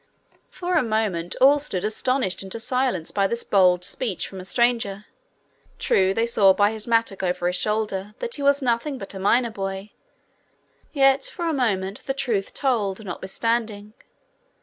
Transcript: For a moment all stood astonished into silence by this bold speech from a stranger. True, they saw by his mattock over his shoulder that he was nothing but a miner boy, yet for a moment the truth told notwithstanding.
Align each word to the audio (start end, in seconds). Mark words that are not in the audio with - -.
For 0.49 0.77
a 0.77 0.81
moment 0.83 1.35
all 1.39 1.59
stood 1.59 1.85
astonished 1.85 2.41
into 2.41 2.59
silence 2.59 3.11
by 3.11 3.27
this 3.27 3.43
bold 3.43 3.83
speech 3.85 4.27
from 4.27 4.39
a 4.39 4.45
stranger. 4.45 5.05
True, 5.77 6.11
they 6.11 6.25
saw 6.25 6.53
by 6.53 6.71
his 6.71 6.87
mattock 6.87 7.21
over 7.21 7.45
his 7.45 7.55
shoulder 7.55 8.15
that 8.17 8.33
he 8.33 8.41
was 8.41 8.63
nothing 8.63 8.97
but 8.97 9.13
a 9.13 9.19
miner 9.19 9.51
boy, 9.51 9.91
yet 10.91 11.25
for 11.27 11.45
a 11.47 11.53
moment 11.53 12.03
the 12.07 12.15
truth 12.15 12.51
told 12.55 13.05
notwithstanding. 13.05 13.93